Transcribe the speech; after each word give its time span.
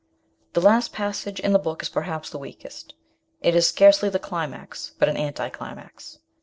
The 0.53 0.61
last 0.61 0.93
passage 0.93 1.39
in 1.39 1.53
the 1.53 1.59
book 1.59 1.83
is 1.83 1.89
perhaps 1.89 2.31
the 2.31 2.39
weakest. 2.39 2.95
It 3.41 3.53
is 3.55 3.67
scarcely 3.67 4.09
the 4.09 4.17
climax, 4.17 4.93
but 4.97 5.07
an 5.09 5.15
anticlimax. 5.15 6.17